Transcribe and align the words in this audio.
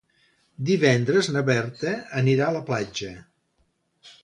Divendres 0.69 1.29
na 1.35 1.43
Berta 1.51 1.93
anirà 2.23 2.49
a 2.49 2.57
la 2.59 2.65
platja. 2.73 3.13